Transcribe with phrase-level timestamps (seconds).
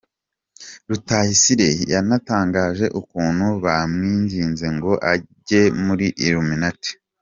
[0.89, 6.91] Rutayisire yanatangaje ukuntu bamwinginze ngo age muri Illuminati